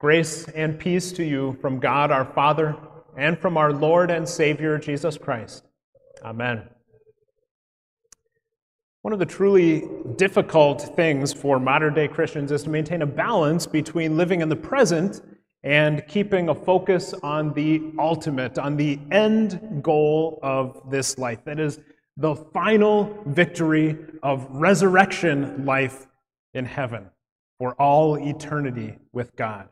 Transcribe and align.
Grace 0.00 0.48
and 0.54 0.78
peace 0.78 1.12
to 1.12 1.22
you 1.22 1.58
from 1.60 1.78
God 1.78 2.10
our 2.10 2.24
Father 2.24 2.74
and 3.18 3.38
from 3.38 3.58
our 3.58 3.70
Lord 3.70 4.10
and 4.10 4.26
Savior 4.26 4.78
Jesus 4.78 5.18
Christ. 5.18 5.62
Amen. 6.24 6.62
One 9.02 9.12
of 9.12 9.18
the 9.18 9.26
truly 9.26 9.86
difficult 10.16 10.96
things 10.96 11.34
for 11.34 11.60
modern 11.60 11.92
day 11.92 12.08
Christians 12.08 12.50
is 12.50 12.62
to 12.62 12.70
maintain 12.70 13.02
a 13.02 13.06
balance 13.06 13.66
between 13.66 14.16
living 14.16 14.40
in 14.40 14.48
the 14.48 14.56
present 14.56 15.20
and 15.64 16.02
keeping 16.08 16.48
a 16.48 16.54
focus 16.54 17.12
on 17.22 17.52
the 17.52 17.92
ultimate, 17.98 18.58
on 18.58 18.78
the 18.78 18.98
end 19.10 19.82
goal 19.82 20.38
of 20.42 20.80
this 20.90 21.18
life. 21.18 21.44
That 21.44 21.60
is 21.60 21.78
the 22.16 22.36
final 22.36 23.22
victory 23.26 23.98
of 24.22 24.46
resurrection 24.48 25.66
life 25.66 26.06
in 26.54 26.64
heaven 26.64 27.10
for 27.58 27.74
all 27.74 28.16
eternity 28.16 28.96
with 29.12 29.36
God. 29.36 29.68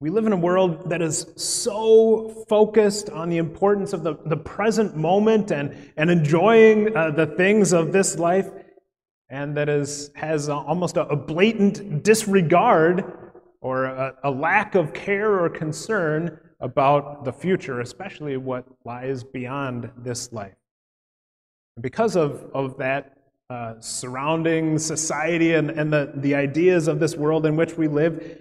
We 0.00 0.10
live 0.10 0.26
in 0.26 0.32
a 0.32 0.36
world 0.36 0.90
that 0.90 1.02
is 1.02 1.26
so 1.34 2.44
focused 2.48 3.10
on 3.10 3.30
the 3.30 3.38
importance 3.38 3.92
of 3.92 4.04
the, 4.04 4.14
the 4.26 4.36
present 4.36 4.96
moment 4.96 5.50
and, 5.50 5.76
and 5.96 6.08
enjoying 6.08 6.96
uh, 6.96 7.10
the 7.10 7.26
things 7.26 7.72
of 7.72 7.92
this 7.92 8.16
life, 8.16 8.48
and 9.28 9.56
that 9.56 9.68
is, 9.68 10.12
has 10.14 10.48
almost 10.48 10.96
a, 10.98 11.08
a 11.08 11.16
blatant 11.16 12.04
disregard 12.04 13.12
or 13.60 13.86
a, 13.86 14.14
a 14.22 14.30
lack 14.30 14.76
of 14.76 14.94
care 14.94 15.42
or 15.42 15.50
concern 15.50 16.38
about 16.60 17.24
the 17.24 17.32
future, 17.32 17.80
especially 17.80 18.36
what 18.36 18.66
lies 18.84 19.24
beyond 19.24 19.90
this 19.96 20.32
life. 20.32 20.54
And 21.74 21.82
because 21.82 22.14
of, 22.14 22.48
of 22.54 22.78
that 22.78 23.18
uh, 23.50 23.74
surrounding 23.80 24.78
society 24.78 25.54
and, 25.54 25.70
and 25.70 25.92
the, 25.92 26.12
the 26.14 26.36
ideas 26.36 26.86
of 26.86 27.00
this 27.00 27.16
world 27.16 27.46
in 27.46 27.56
which 27.56 27.76
we 27.76 27.88
live, 27.88 28.38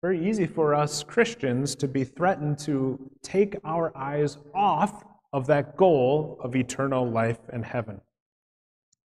very 0.00 0.28
easy 0.28 0.46
for 0.46 0.74
us 0.74 1.02
Christians 1.02 1.74
to 1.76 1.88
be 1.88 2.04
threatened 2.04 2.58
to 2.60 3.10
take 3.22 3.56
our 3.64 3.96
eyes 3.96 4.38
off 4.54 5.04
of 5.32 5.46
that 5.48 5.76
goal 5.76 6.38
of 6.42 6.54
eternal 6.54 7.10
life 7.10 7.40
and 7.52 7.64
heaven. 7.64 8.00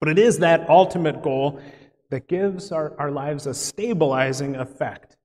But 0.00 0.08
it 0.08 0.18
is 0.18 0.38
that 0.38 0.68
ultimate 0.68 1.22
goal 1.22 1.60
that 2.10 2.26
gives 2.26 2.72
our, 2.72 2.98
our 2.98 3.10
lives 3.12 3.46
a 3.46 3.54
stabilizing 3.54 4.56
effect. 4.56 5.16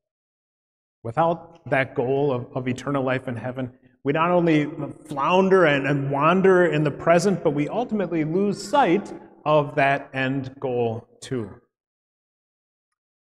Without 1.02 1.68
that 1.70 1.96
goal 1.96 2.32
of, 2.32 2.48
of 2.56 2.68
eternal 2.68 3.04
life 3.04 3.28
in 3.28 3.36
heaven, 3.36 3.72
we 4.04 4.14
not 4.14 4.30
only 4.30 4.70
flounder 5.08 5.66
and, 5.66 5.88
and 5.88 6.12
wander 6.12 6.68
in 6.68 6.84
the 6.84 6.92
present, 6.92 7.44
but 7.44 7.52
we 7.52 7.68
ultimately 7.70 8.24
lose 8.24 8.62
sight 8.62 9.12
of 9.46 9.74
that 9.76 10.10
end 10.14 10.54
goal 10.60 11.08
too. 11.22 11.50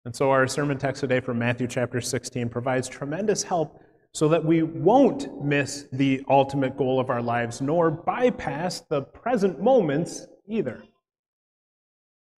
And 0.07 0.15
so 0.15 0.31
our 0.31 0.47
sermon 0.47 0.77
text 0.77 1.01
today 1.01 1.19
from 1.19 1.37
Matthew 1.37 1.67
chapter 1.67 1.99
16 1.99 2.47
provides 2.47 2.87
tremendous 2.87 3.43
help 3.43 3.81
so 4.13 4.29
that 4.29 4.45
we 4.45 4.63
won't 4.63 5.43
miss 5.43 5.85
the 5.91 6.23
ultimate 6.29 6.77
goal 6.77 7.01
of 7.01 7.09
our 7.09 7.21
lives, 7.21 7.59
nor 7.59 7.91
bypass 7.91 8.79
the 8.89 9.01
present 9.01 9.61
moments 9.61 10.25
either. 10.47 10.81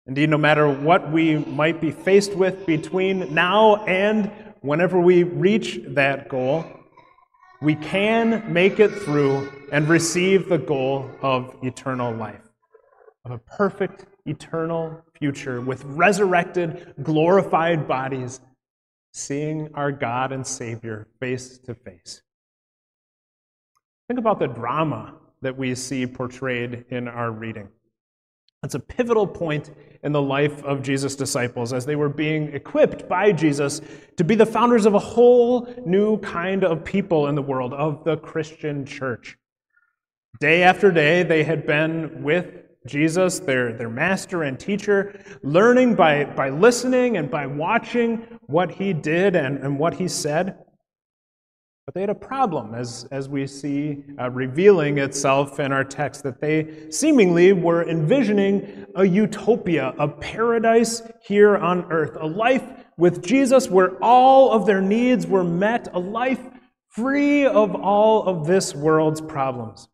Indeed, 0.08 0.31
no 0.31 0.38
matter 0.40 0.67
what 0.67 1.12
we 1.12 1.38
might 1.38 1.80
be 1.80 1.92
faced 1.92 2.34
with 2.34 2.66
between 2.66 3.31
now 3.36 3.86
and 3.86 4.31
whenever 4.62 5.00
we 5.00 5.22
reach 5.22 5.80
that 5.90 6.28
goal, 6.28 6.66
we 7.62 7.75
can 7.75 8.52
make 8.52 8.80
it 8.80 8.92
through 8.92 9.47
and 9.72 9.88
receive 9.88 10.50
the 10.50 10.58
goal 10.58 11.08
of 11.22 11.56
eternal 11.62 12.16
life, 12.16 12.50
of 13.25 13.31
a 13.31 13.38
perfect 13.38 14.08
eternal 14.30 15.03
future 15.17 15.59
with 15.61 15.83
resurrected, 15.85 16.94
glorified 17.03 17.88
bodies, 17.88 18.39
seeing 19.13 19.69
our 19.73 19.91
God 19.91 20.31
and 20.31 20.45
Savior 20.45 21.08
face 21.19 21.57
to 21.59 21.73
face. 21.73 22.22
Think 24.07 24.19
about 24.19 24.40
the 24.40 24.47
drama 24.47 25.16
that 25.41 25.57
we 25.57 25.75
see 25.75 26.06
portrayed 26.06 26.85
in 26.90 27.07
our 27.07 27.31
reading. 27.31 27.69
It's 28.63 28.75
a 28.75 28.79
pivotal 28.79 29.25
point 29.25 29.72
in 30.03 30.12
the 30.12 30.22
life 30.22 30.63
of 30.63 30.81
Jesus' 30.81 31.16
disciples 31.16 31.72
as 31.72 31.85
they 31.85 31.96
were 31.96 32.09
being 32.09 32.53
equipped 32.53 33.07
by 33.07 33.31
Jesus 33.31 33.81
to 34.17 34.23
be 34.23 34.35
the 34.35 34.46
founders 34.46 34.85
of 34.85 34.96
a 34.96 35.00
whole 35.00 35.73
new 35.85 36.17
kind 36.19 36.63
of 36.63 36.84
people 36.84 37.28
in 37.28 37.35
the 37.35 37.41
world, 37.41 37.73
of 37.73 38.03
the 38.03 38.17
Christian 38.17 38.85
church. 38.85 39.38
Day 40.40 40.63
after 40.63 40.91
day, 40.91 41.23
they 41.23 41.44
had 41.44 41.66
been 41.66 42.23
with 42.23 42.63
Jesus, 42.88 43.40
their, 43.40 43.73
their 43.73 43.90
master 43.90 44.44
and 44.44 44.59
teacher, 44.59 45.19
learning 45.44 45.95
by, 45.95 46.25
by 46.25 46.50
listening 46.50 47.17
and 47.17 47.29
by 47.29 47.45
watching 47.45 48.25
what 48.47 48.72
he 48.72 48.94
did 48.94 49.35
and, 49.35 49.57
and 49.57 49.78
what 49.78 49.94
he 49.94 50.07
said. 50.07 50.57
But 51.85 51.95
they 51.95 52.01
had 52.01 52.12
a 52.12 52.16
problem, 52.16 52.75
as, 52.75 53.07
as 53.12 53.28
we 53.28 53.47
see 53.47 54.03
uh, 54.19 54.29
revealing 54.29 55.00
itself 55.00 55.59
in 55.59 55.72
our 55.72 55.84
text, 55.84 56.22
that 56.23 56.40
they 56.40 56.90
seemingly 56.91 57.51
were 57.51 57.90
envisioning 57.90 58.85
a 58.96 59.03
utopia, 59.03 59.96
a 59.97 60.07
paradise 60.07 61.01
here 61.23 61.57
on 61.57 61.91
earth, 61.91 62.16
a 62.19 62.28
life 62.28 62.63
with 62.97 63.23
Jesus 63.23 63.69
where 63.69 63.97
all 64.03 64.51
of 64.51 64.67
their 64.67 64.81
needs 64.81 65.25
were 65.25 65.44
met, 65.44 65.88
a 65.94 66.00
life 66.00 66.41
free 66.90 67.46
of 67.46 67.73
all 67.73 68.23
of 68.28 68.46
this 68.46 68.75
world's 68.75 69.22
problems. 69.22 69.90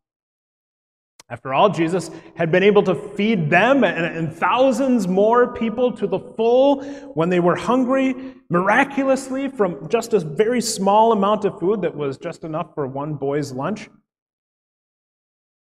After 1.30 1.56
all, 1.56 1.69
Jesus 1.69 2.12
had 2.36 2.52
been 2.52 2.62
able 2.62 2.84
to 2.84 2.94
feed 2.94 3.50
them 3.50 3.84
and, 3.84 4.06
and, 4.06 4.31
thousands 4.31 5.08
more 5.08 5.53
people 5.53 5.91
to 5.94 6.06
the 6.06 6.19
full 6.19 6.84
when 7.16 7.30
they 7.30 7.40
were 7.40 7.56
hungry, 7.56 8.36
miraculously 8.50 9.50
from 9.50 9.90
just 9.90 10.14
a 10.14 10.19
very 10.19 10.62
small 10.62 11.14
amount 11.14 11.44
of 11.44 11.59
food 11.59 11.81
that 11.81 11.96
was 11.96 12.18
just 12.18 12.44
enough 12.44 12.75
for 12.75 12.85
one 12.85 13.16
boy's 13.16 13.52
lunch. 13.52 13.90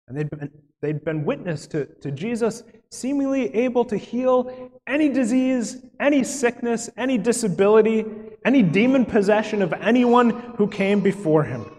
And 0.07 0.15
they'd 0.15 0.29
been, 0.29 0.51
they'd 0.81 1.03
been 1.03 1.25
witness 1.25 1.65
to, 1.67 1.85
to 1.85 2.11
Jesus 2.11 2.61
seemingly 2.91 3.53
able 3.55 3.85
to 3.85 3.97
heal 3.97 4.71
any 4.85 5.09
disease, 5.09 5.83
any 5.99 6.23
sickness, 6.23 6.91
any 6.95 7.17
disability, 7.17 8.05
any 8.45 8.61
demon 8.61 9.03
possession 9.03 9.63
of 9.63 9.73
anyone 9.73 10.29
who 10.57 10.67
came 10.67 11.01
before 11.01 11.43
him. 11.43 11.74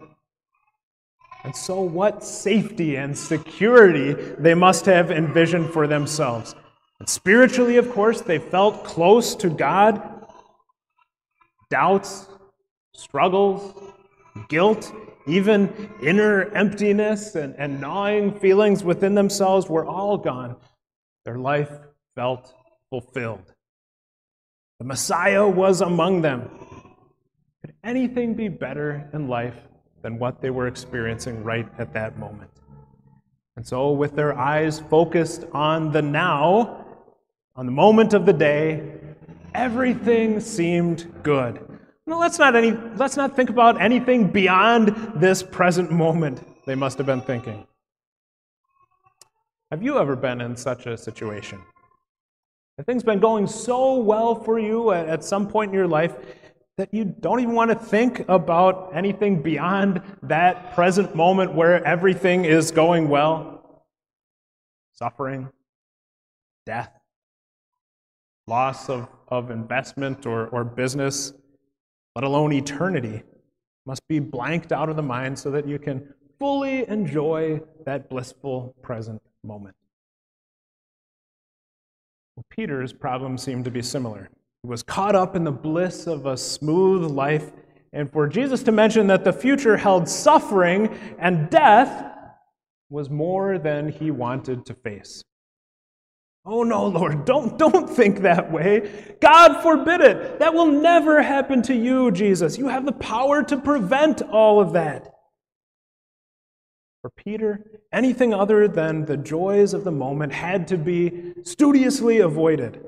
And 1.46 1.54
so, 1.54 1.80
what 1.80 2.24
safety 2.24 2.96
and 2.96 3.16
security 3.16 4.14
they 4.36 4.52
must 4.52 4.84
have 4.86 5.12
envisioned 5.12 5.72
for 5.72 5.86
themselves. 5.86 6.56
And 6.98 7.08
spiritually, 7.08 7.76
of 7.76 7.88
course, 7.92 8.20
they 8.20 8.40
felt 8.40 8.82
close 8.82 9.36
to 9.36 9.48
God. 9.48 10.26
Doubts, 11.70 12.26
struggles, 12.94 13.80
guilt, 14.48 14.92
even 15.28 15.94
inner 16.02 16.50
emptiness 16.52 17.36
and, 17.36 17.54
and 17.58 17.80
gnawing 17.80 18.40
feelings 18.40 18.82
within 18.82 19.14
themselves 19.14 19.68
were 19.68 19.86
all 19.86 20.18
gone. 20.18 20.56
Their 21.24 21.38
life 21.38 21.70
felt 22.16 22.52
fulfilled. 22.90 23.52
The 24.80 24.84
Messiah 24.84 25.46
was 25.46 25.80
among 25.80 26.22
them. 26.22 26.50
Could 27.60 27.74
anything 27.84 28.34
be 28.34 28.48
better 28.48 29.08
in 29.12 29.28
life 29.28 29.54
than 30.06 30.20
what 30.20 30.40
they 30.40 30.50
were 30.50 30.68
experiencing 30.68 31.42
right 31.42 31.66
at 31.78 31.92
that 31.92 32.16
moment. 32.16 32.52
And 33.56 33.66
so, 33.66 33.90
with 33.90 34.14
their 34.14 34.38
eyes 34.38 34.78
focused 34.78 35.44
on 35.52 35.90
the 35.90 36.00
now, 36.00 36.86
on 37.56 37.66
the 37.66 37.72
moment 37.72 38.14
of 38.14 38.24
the 38.24 38.32
day, 38.32 38.88
everything 39.52 40.38
seemed 40.38 41.12
good. 41.24 41.58
No, 42.06 42.20
let's 42.20 42.38
not, 42.38 42.54
any, 42.54 42.70
let's 42.94 43.16
not 43.16 43.34
think 43.34 43.50
about 43.50 43.80
anything 43.80 44.30
beyond 44.30 44.94
this 45.16 45.42
present 45.42 45.90
moment, 45.90 46.40
they 46.66 46.76
must 46.76 46.98
have 46.98 47.06
been 47.08 47.22
thinking. 47.22 47.66
Have 49.72 49.82
you 49.82 49.98
ever 49.98 50.14
been 50.14 50.40
in 50.40 50.54
such 50.54 50.86
a 50.86 50.96
situation? 50.96 51.58
Have 52.78 52.86
things 52.86 53.02
been 53.02 53.18
going 53.18 53.48
so 53.48 53.96
well 53.96 54.36
for 54.36 54.60
you 54.60 54.92
at 54.92 55.24
some 55.24 55.48
point 55.48 55.70
in 55.70 55.74
your 55.74 55.88
life 55.88 56.14
that 56.76 56.92
you 56.92 57.04
don't 57.04 57.40
even 57.40 57.54
want 57.54 57.70
to 57.70 57.76
think 57.76 58.24
about 58.28 58.90
anything 58.94 59.42
beyond 59.42 60.02
that 60.22 60.74
present 60.74 61.14
moment 61.14 61.54
where 61.54 61.82
everything 61.84 62.44
is 62.44 62.70
going 62.70 63.08
well. 63.08 63.82
Suffering, 64.92 65.48
death, 66.66 66.90
loss 68.46 68.90
of, 68.90 69.08
of 69.28 69.50
investment 69.50 70.26
or, 70.26 70.48
or 70.48 70.64
business, 70.64 71.32
let 72.14 72.24
alone 72.24 72.52
eternity, 72.52 73.22
must 73.86 74.06
be 74.08 74.18
blanked 74.18 74.72
out 74.72 74.88
of 74.88 74.96
the 74.96 75.02
mind 75.02 75.38
so 75.38 75.50
that 75.50 75.66
you 75.66 75.78
can 75.78 76.12
fully 76.38 76.86
enjoy 76.88 77.58
that 77.86 78.10
blissful 78.10 78.74
present 78.82 79.22
moment. 79.42 79.74
Well, 82.34 82.44
Peter's 82.50 82.92
problem 82.92 83.38
seemed 83.38 83.64
to 83.64 83.70
be 83.70 83.80
similar 83.80 84.28
was 84.66 84.82
caught 84.82 85.14
up 85.14 85.36
in 85.36 85.44
the 85.44 85.52
bliss 85.52 86.06
of 86.06 86.26
a 86.26 86.36
smooth 86.36 87.10
life. 87.10 87.52
And 87.92 88.12
for 88.12 88.28
Jesus 88.28 88.62
to 88.64 88.72
mention 88.72 89.06
that 89.06 89.24
the 89.24 89.32
future 89.32 89.76
held 89.76 90.08
suffering 90.08 90.96
and 91.18 91.48
death 91.48 92.12
was 92.90 93.08
more 93.08 93.58
than 93.58 93.88
he 93.88 94.10
wanted 94.10 94.66
to 94.66 94.74
face. 94.74 95.24
Oh 96.44 96.62
no, 96.62 96.86
Lord, 96.86 97.24
don't, 97.24 97.58
don't 97.58 97.90
think 97.90 98.20
that 98.20 98.52
way. 98.52 99.16
God 99.20 99.62
forbid 99.62 100.00
it. 100.00 100.38
That 100.38 100.54
will 100.54 100.70
never 100.70 101.20
happen 101.20 101.62
to 101.62 101.74
you, 101.74 102.12
Jesus. 102.12 102.56
You 102.56 102.68
have 102.68 102.86
the 102.86 102.92
power 102.92 103.42
to 103.42 103.56
prevent 103.56 104.22
all 104.22 104.60
of 104.60 104.72
that. 104.74 105.12
For 107.02 107.10
Peter, 107.10 107.64
anything 107.92 108.32
other 108.32 108.68
than 108.68 109.04
the 109.04 109.16
joys 109.16 109.74
of 109.74 109.84
the 109.84 109.92
moment 109.92 110.32
had 110.32 110.68
to 110.68 110.76
be 110.76 111.34
studiously 111.42 112.18
avoided. 112.20 112.84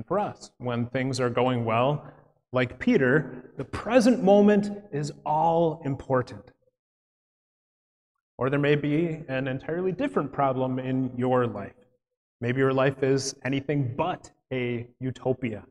And 0.00 0.06
for 0.06 0.18
us, 0.18 0.50
when 0.56 0.86
things 0.86 1.20
are 1.20 1.28
going 1.28 1.66
well, 1.66 2.02
like 2.52 2.78
Peter, 2.78 3.52
the 3.58 3.66
present 3.66 4.24
moment 4.24 4.70
is 4.90 5.12
all 5.26 5.82
important. 5.84 6.52
Or 8.38 8.48
there 8.48 8.58
may 8.58 8.76
be 8.76 9.22
an 9.28 9.46
entirely 9.46 9.92
different 9.92 10.32
problem 10.32 10.78
in 10.78 11.12
your 11.18 11.46
life. 11.46 11.74
Maybe 12.40 12.60
your 12.60 12.72
life 12.72 13.02
is 13.02 13.34
anything 13.44 13.92
but 13.94 14.30
a 14.50 14.86
utopia. 15.00 15.64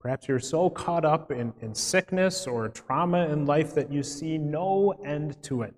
Perhaps 0.00 0.28
you're 0.28 0.38
so 0.38 0.70
caught 0.70 1.04
up 1.04 1.30
in, 1.30 1.52
in 1.60 1.74
sickness 1.74 2.46
or 2.46 2.70
trauma 2.70 3.28
in 3.28 3.44
life 3.44 3.74
that 3.74 3.92
you 3.92 4.02
see 4.02 4.38
no 4.38 4.92
end 5.04 5.42
to 5.42 5.60
it. 5.60 5.74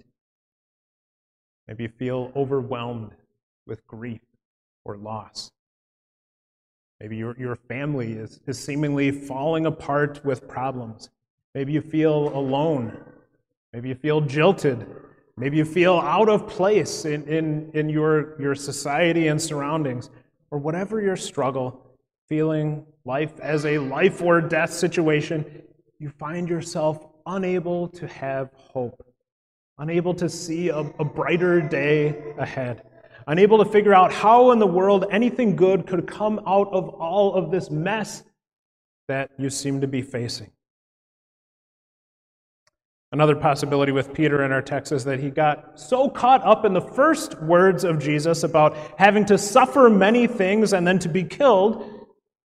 Maybe 1.66 1.82
you 1.82 1.88
feel 1.88 2.30
overwhelmed 2.36 3.16
with 3.66 3.84
grief 3.88 4.20
or 4.84 4.96
loss. 4.96 5.50
Maybe 7.04 7.18
your, 7.18 7.36
your 7.38 7.56
family 7.56 8.14
is, 8.14 8.40
is 8.46 8.58
seemingly 8.58 9.10
falling 9.10 9.66
apart 9.66 10.24
with 10.24 10.48
problems. 10.48 11.10
Maybe 11.54 11.74
you 11.74 11.82
feel 11.82 12.34
alone. 12.36 12.98
Maybe 13.74 13.90
you 13.90 13.94
feel 13.94 14.22
jilted 14.22 14.86
Maybe 15.36 15.56
you 15.56 15.64
feel 15.64 15.94
out 15.94 16.28
of 16.28 16.46
place 16.46 17.04
in, 17.04 17.24
in, 17.24 17.70
in 17.74 17.88
your, 17.88 18.40
your 18.40 18.54
society 18.54 19.28
and 19.28 19.40
surroundings, 19.40 20.10
or 20.52 20.58
whatever 20.58 21.00
your 21.00 21.16
struggle, 21.16 21.80
feeling 22.28 22.86
life 23.04 23.32
as 23.40 23.66
a 23.66 23.78
life 23.78 24.22
or 24.22 24.40
death 24.40 24.72
situation, 24.72 25.44
you 25.98 26.08
find 26.08 26.48
yourself 26.48 27.08
unable 27.26 27.88
to 27.88 28.06
have 28.06 28.50
hope, 28.54 29.04
unable 29.78 30.14
to 30.14 30.28
see 30.28 30.68
a, 30.68 30.78
a 30.78 31.04
brighter 31.04 31.60
day 31.60 32.32
ahead, 32.38 32.82
unable 33.26 33.62
to 33.62 33.70
figure 33.70 33.94
out 33.94 34.12
how 34.12 34.50
in 34.50 34.58
the 34.58 34.66
world 34.66 35.06
anything 35.10 35.56
good 35.56 35.86
could 35.86 36.06
come 36.06 36.40
out 36.46 36.68
of 36.72 36.88
all 36.88 37.34
of 37.34 37.50
this 37.50 37.70
mess 37.70 38.22
that 39.08 39.30
you 39.38 39.50
seem 39.50 39.80
to 39.80 39.86
be 39.86 40.02
facing. 40.02 40.50
Another 43.12 43.36
possibility 43.36 43.92
with 43.92 44.12
Peter 44.12 44.44
in 44.44 44.50
our 44.50 44.60
text 44.60 44.90
is 44.90 45.04
that 45.04 45.20
he 45.20 45.30
got 45.30 45.78
so 45.78 46.08
caught 46.08 46.44
up 46.44 46.64
in 46.64 46.72
the 46.72 46.80
first 46.80 47.40
words 47.42 47.84
of 47.84 48.00
Jesus 48.00 48.42
about 48.42 48.76
having 48.98 49.24
to 49.26 49.38
suffer 49.38 49.88
many 49.88 50.26
things 50.26 50.72
and 50.72 50.84
then 50.84 50.98
to 50.98 51.08
be 51.08 51.22
killed 51.22 52.04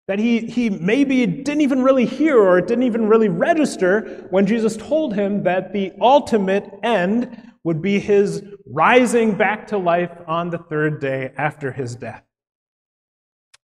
that 0.07 0.17
he, 0.17 0.39
he 0.39 0.69
maybe 0.69 1.25
didn't 1.25 1.61
even 1.61 1.83
really 1.83 2.05
hear 2.05 2.39
or 2.39 2.57
it 2.57 2.67
didn't 2.67 2.83
even 2.83 3.07
really 3.07 3.29
register 3.29 4.25
when 4.31 4.45
Jesus 4.45 4.75
told 4.75 5.13
him 5.13 5.43
that 5.43 5.71
the 5.71 5.93
ultimate 6.01 6.67
end 6.83 7.53
would 7.65 7.81
be 7.81 7.99
his 7.99 8.43
rising 8.67 9.35
back 9.35 9.67
to 9.67 9.77
life 9.77 10.15
on 10.27 10.51
the 10.51 10.57
third 10.57 11.01
day 11.01 11.31
after 11.35 11.71
his 11.71 11.95
death. 11.95 12.23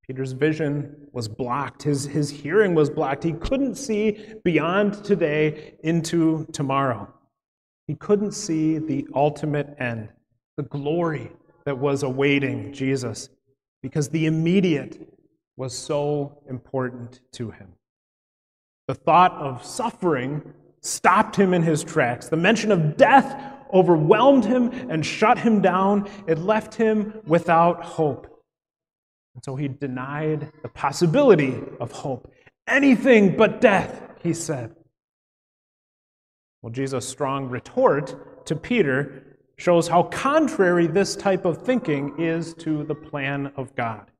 Peter's 0.06 0.32
vision 0.32 1.08
was 1.12 1.26
blocked. 1.26 1.82
His, 1.82 2.04
his 2.04 2.28
hearing 2.28 2.74
was 2.74 2.90
blocked. 2.90 3.24
He 3.24 3.32
couldn't 3.32 3.74
see 3.74 4.34
beyond 4.44 5.02
today 5.02 5.76
into 5.82 6.46
tomorrow. 6.52 7.12
He 7.88 7.94
couldn't 7.94 8.32
see 8.32 8.78
the 8.78 9.06
ultimate 9.14 9.74
end, 9.78 10.10
the 10.58 10.64
glory 10.64 11.32
that 11.64 11.78
was 11.78 12.02
awaiting 12.02 12.74
Jesus, 12.74 13.30
because 13.82 14.10
the 14.10 14.26
immediate 14.26 15.08
was 15.56 15.76
so 15.76 16.42
important 16.50 17.20
to 17.32 17.50
him. 17.50 17.72
The 18.88 18.94
thought 18.94 19.32
of 19.32 19.64
suffering 19.64 20.52
stopped 20.82 21.34
him 21.34 21.54
in 21.54 21.62
his 21.62 21.82
tracks. 21.82 22.28
The 22.28 22.36
mention 22.36 22.70
of 22.70 22.98
death 22.98 23.55
overwhelmed 23.72 24.44
him 24.44 24.72
and 24.90 25.04
shut 25.04 25.38
him 25.38 25.60
down. 25.60 26.08
It 26.26 26.38
left 26.38 26.74
him 26.74 27.20
without 27.26 27.82
hope. 27.82 28.26
And 29.34 29.44
so 29.44 29.56
he 29.56 29.68
denied 29.68 30.50
the 30.62 30.68
possibility 30.68 31.56
of 31.80 31.92
hope. 31.92 32.32
Anything 32.66 33.36
but 33.36 33.60
death, 33.60 34.02
he 34.22 34.32
said. 34.32 34.74
Well, 36.62 36.72
Jesus' 36.72 37.06
strong 37.06 37.48
retort 37.48 38.46
to 38.46 38.56
Peter 38.56 39.22
shows 39.58 39.88
how 39.88 40.04
contrary 40.04 40.86
this 40.86 41.16
type 41.16 41.44
of 41.44 41.62
thinking 41.62 42.14
is 42.18 42.54
to 42.54 42.84
the 42.84 42.94
plan 42.94 43.52
of 43.56 43.74
God. 43.76 44.10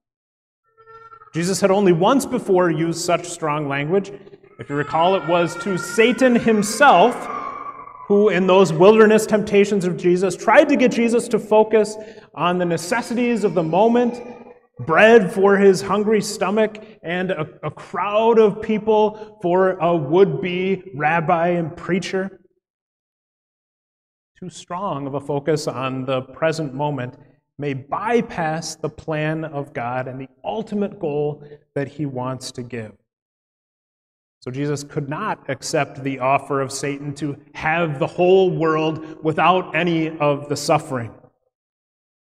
Jesus 1.35 1.61
had 1.61 1.71
only 1.71 1.93
once 1.93 2.25
before 2.25 2.71
used 2.71 3.01
such 3.01 3.27
strong 3.27 3.69
language. 3.69 4.13
If 4.59 4.71
you 4.71 4.77
recall, 4.77 5.17
it 5.17 5.29
was 5.29 5.55
to 5.65 5.77
Satan 5.77 6.35
himself, 6.35 7.15
who, 8.07 8.29
in 8.29 8.47
those 8.47 8.73
wilderness 8.73 9.27
temptations 9.27 9.85
of 9.85 9.97
Jesus, 9.97 10.37
tried 10.37 10.69
to 10.69 10.77
get 10.77 10.93
Jesus 10.93 11.29
to 11.29 11.39
focus 11.39 11.97
on 12.35 12.59
the 12.59 12.65
necessities 12.65 13.45
of 13.45 13.55
the 13.55 13.63
moment 13.63 14.23
bread 14.81 15.33
for 15.33 15.57
his 15.57 15.81
hungry 15.81 16.21
stomach, 16.21 16.85
and 17.03 17.31
a, 17.31 17.49
a 17.63 17.71
crowd 17.71 18.39
of 18.39 18.61
people 18.61 19.39
for 19.41 19.73
a 19.79 19.97
would 19.97 20.41
be 20.41 20.83
rabbi 20.95 21.49
and 21.49 21.77
preacher. 21.77 22.41
Too 24.39 24.51
strong 24.51 25.07
of 25.07 25.15
a 25.15 25.21
focus 25.21 25.67
on 25.67 26.05
the 26.05 26.23
present 26.23 26.75
moment 26.75 27.17
may 27.59 27.73
bypass 27.73 28.77
the 28.77 28.89
plan 28.89 29.47
of 29.47 29.73
God 29.73 30.09
and 30.09 30.21
the 30.21 30.29
ultimate 30.45 30.99
goal 31.01 31.43
that 31.75 31.89
he 31.89 32.05
wants 32.05 32.53
to 32.53 32.63
give. 32.63 32.93
So 34.47 34.53
Jesus 34.53 34.85
could 34.85 35.09
not 35.09 35.51
accept 35.51 36.05
the 36.05 36.21
offer 36.21 36.61
of 36.61 36.71
Satan 36.71 37.13
to 37.17 37.37
have 37.53 37.99
the 37.99 38.07
whole 38.07 38.49
world 38.49 39.25
without 39.25 39.75
any 39.75 40.17
of 40.19 40.49
the 40.49 40.57
suffering. 40.57 41.13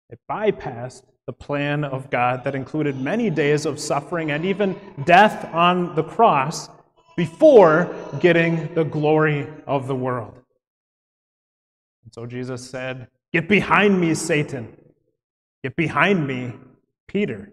It 0.09 0.17
bypassed 0.31 1.03
the 1.25 1.33
plan 1.33 1.83
of 1.83 2.09
God 2.09 2.45
that 2.45 2.55
included 2.55 2.95
many 2.95 3.29
days 3.29 3.65
of 3.65 3.77
suffering 3.77 4.31
and 4.31 4.45
even 4.45 4.79
death 5.03 5.53
on 5.53 5.95
the 5.95 6.03
cross 6.03 6.69
before 7.17 7.93
getting 8.21 8.73
the 8.73 8.85
glory 8.85 9.45
of 9.67 9.87
the 9.87 9.95
world. 9.95 10.39
And 12.05 12.13
so 12.13 12.25
Jesus 12.25 12.69
said, 12.69 13.09
Get 13.33 13.49
behind 13.49 13.99
me, 13.99 14.13
Satan. 14.13 14.73
Get 15.61 15.75
behind 15.75 16.25
me, 16.25 16.53
Peter. 17.09 17.51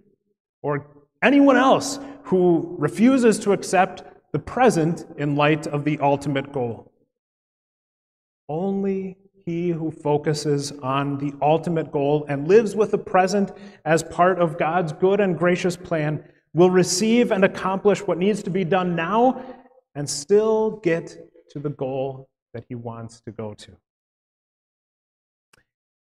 Or 0.63 0.87
anyone 1.21 1.57
else 1.57 1.99
who 2.23 2.77
refuses 2.79 3.41
to 3.41 3.53
accept 3.53 4.05
the 4.35 4.41
present 4.41 5.07
in 5.17 5.37
light 5.37 5.69
of 5.69 5.85
the 5.85 5.97
ultimate 6.01 6.51
goal. 6.53 6.91
Only 8.49 9.17
he 9.47 9.69
who 9.69 9.93
focuses 9.93 10.73
on 10.83 11.19
the 11.19 11.33
ultimate 11.41 11.93
goal 11.93 12.27
and 12.29 12.49
lives 12.49 12.75
with 12.75 12.91
the 12.91 12.99
present 12.99 13.53
as 13.85 14.03
part 14.03 14.41
of 14.41 14.59
God's 14.59 14.93
good 14.93 15.21
and 15.21 15.39
gracious 15.39 15.77
plan 15.77 16.25
will 16.53 16.69
receive 16.69 17.31
and 17.31 17.45
accomplish 17.45 18.01
what 18.01 18.19
needs 18.19 18.43
to 18.43 18.51
be 18.51 18.65
done 18.65 18.97
now 18.97 19.41
and 19.95 20.11
still 20.11 20.81
get 20.83 21.17
to 21.51 21.61
the 21.61 21.71
goal 21.71 22.29
that 22.55 22.65
he 22.69 22.75
wants 22.75 23.21
to 23.21 23.31
go 23.31 23.55
to. 23.55 23.71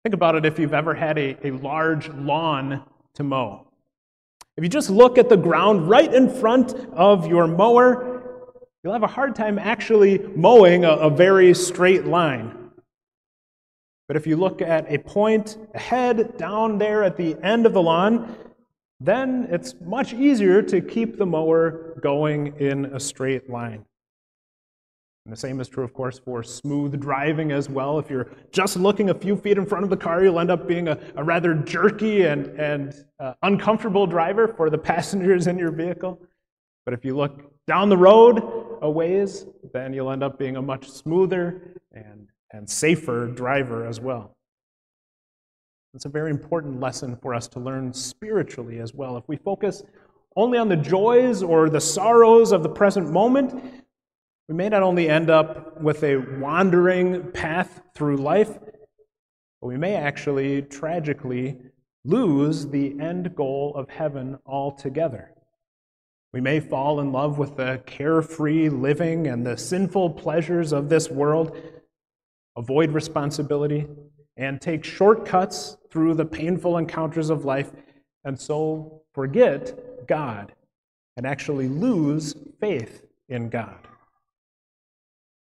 Think 0.04 0.14
about 0.14 0.36
it 0.36 0.46
if 0.46 0.60
you've 0.60 0.76
ever 0.76 0.94
had 0.94 1.18
a, 1.18 1.36
a 1.48 1.50
large 1.50 2.10
lawn 2.10 2.84
to 3.16 3.24
mow. 3.24 3.66
If 4.56 4.64
you 4.64 4.70
just 4.70 4.92
look 4.92 5.18
at 5.18 5.30
the 5.30 5.38
ground 5.38 5.90
right 5.90 6.14
in 6.14 6.30
front 6.30 6.76
of 6.92 7.26
your 7.26 7.48
mower, 7.48 8.19
you'll 8.84 8.94
have 8.94 9.04
a 9.04 9.08
hard 9.08 9.36
time 9.36 9.60
actually 9.60 10.20
mowing 10.36 10.86
a, 10.86 10.92
a 10.92 11.10
very 11.10 11.54
straight 11.54 12.06
line. 12.06 12.72
But 14.08 14.18
if 14.18 14.26
you 14.26 14.38
look 14.38 14.62
at 14.62 14.92
a 14.92 14.98
point 14.98 15.58
ahead 15.76 16.38
down 16.38 16.78
there 16.78 17.04
at 17.04 17.16
the 17.16 17.36
end 17.44 17.66
of 17.66 17.74
the 17.74 17.82
lawn, 17.82 18.36
then 19.00 19.48
it's 19.52 19.76
much 19.82 20.14
easier 20.14 20.62
to 20.64 20.82
keep 20.82 21.18
the 21.18 21.26
mower 21.26 21.96
going 22.02 22.56
in 22.58 22.86
a 22.86 23.00
straight 23.00 23.50
line. 23.50 23.86
And 25.26 25.34
the 25.34 25.40
same 25.40 25.60
is 25.60 25.68
true, 25.68 25.84
of 25.84 25.94
course, 25.94 26.18
for 26.18 26.42
smooth 26.42 27.00
driving 27.00 27.52
as 27.52 27.70
well. 27.70 28.00
If 28.00 28.10
you're 28.10 28.32
just 28.52 28.78
looking 28.78 29.12
a 29.12 29.14
few 29.14 29.36
feet 29.36 29.58
in 29.58 29.66
front 29.66 29.84
of 29.84 29.90
the 29.92 29.98
car, 29.98 30.24
you'll 30.24 30.40
end 30.40 30.50
up 30.50 30.68
being 30.68 30.88
a, 30.88 30.98
a 31.16 31.24
rather 31.24 31.54
jerky 31.54 32.24
and, 32.24 32.48
and 32.60 33.06
uh, 33.20 33.34
uncomfortable 33.44 34.08
driver 34.08 34.48
for 34.48 34.72
the 34.72 34.78
passengers 34.92 35.46
in 35.46 35.60
your 35.60 35.72
vehicle. 35.72 36.20
But 36.84 36.96
if 36.96 37.06
you 37.06 37.16
look 37.16 37.44
down 37.68 37.90
the 37.90 37.98
road 37.98 38.59
a 38.82 38.90
ways, 38.90 39.46
then 39.74 39.94
you'll 39.94 40.12
end 40.12 40.24
up 40.24 40.38
being 40.38 40.56
a 40.56 40.62
much 40.62 40.90
smoother 40.90 41.76
and 41.92 42.28
and 42.52 42.70
safer 42.70 43.28
driver 43.28 43.86
as 43.86 44.00
well. 44.00 44.36
It's 45.94 46.06
a 46.06 46.10
very 46.10 46.30
important 46.30 46.80
lesson 46.80 47.18
for 47.22 47.34
us 47.34 47.48
to 47.50 47.60
learn 47.60 47.94
spiritually 47.94 48.80
as 48.80 48.94
well. 48.94 49.18
If 49.18 49.28
we 49.28 49.38
focus 49.38 49.84
only 50.36 50.58
on 50.58 50.70
the 50.70 50.76
joys 50.76 51.42
or 51.42 51.70
the 51.70 51.82
sorrows 51.82 52.52
of 52.52 52.64
the 52.64 52.70
present 52.70 53.12
moment, 53.12 53.84
we 54.48 54.56
may 54.56 54.70
not 54.70 54.84
only 54.84 55.10
end 55.10 55.30
up 55.30 55.82
with 55.82 56.04
a 56.04 56.18
wandering 56.18 57.32
path 57.32 57.82
through 57.96 58.18
life, 58.18 58.58
but 59.62 59.68
we 59.68 59.78
may 59.78 59.96
actually 59.96 60.62
tragically 60.64 61.58
lose 62.06 62.68
the 62.68 63.00
end 63.00 63.36
goal 63.36 63.74
of 63.76 63.90
heaven 63.90 64.38
altogether. 64.46 65.34
We 66.32 66.42
may 66.42 66.60
fall 66.60 67.00
in 67.00 67.12
love 67.12 67.40
with 67.40 67.58
the 67.58 67.82
carefree 67.86 68.70
living 68.70 69.28
and 69.28 69.46
the 69.46 69.58
sinful 69.58 70.12
pleasures 70.12 70.72
of 70.72 70.88
this 70.88 71.10
world, 71.10 71.58
avoid 72.56 72.92
responsibility, 72.92 73.88
and 74.38 74.62
take 74.62 74.84
shortcuts 74.84 75.78
through 75.90 76.14
the 76.14 76.26
painful 76.26 76.78
encounters 76.78 77.32
of 77.32 77.46
life, 77.46 77.72
and 78.24 78.40
so 78.40 79.02
forget 79.14 80.08
God 80.08 80.54
and 81.18 81.26
actually 81.26 81.68
lose 81.68 82.36
faith 82.62 83.06
in 83.28 83.50
God. 83.50 83.88